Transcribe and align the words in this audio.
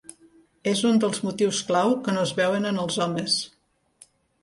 És 0.71 0.81
un 0.91 0.97
dels 1.03 1.21
motius 1.27 1.61
clau 1.69 1.95
que 2.07 2.17
no 2.19 2.25
es 2.31 2.35
veuen 2.43 2.69
en 2.73 2.83
els 2.87 3.01
homes. 3.07 3.41